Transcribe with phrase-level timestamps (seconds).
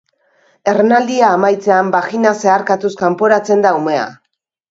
[0.71, 4.09] Ernaldia amaitzean, bagina zeharkatuz kanporatzen da umea.